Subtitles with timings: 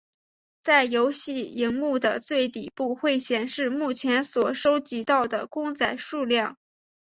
[0.63, 6.57] 在游戏萤幕的最底部会显示目前所收集到的公仔数量。